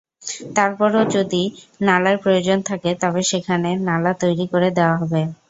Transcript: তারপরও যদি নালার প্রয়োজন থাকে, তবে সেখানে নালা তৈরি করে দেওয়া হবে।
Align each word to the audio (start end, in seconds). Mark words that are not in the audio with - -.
তারপরও 0.55 1.01
যদি 1.15 1.41
নালার 1.81 2.17
প্রয়োজন 2.23 2.57
থাকে, 2.69 2.89
তবে 3.01 3.21
সেখানে 3.31 3.69
নালা 3.87 4.11
তৈরি 4.21 4.45
করে 4.53 4.69
দেওয়া 4.77 4.95
হবে। 5.01 5.21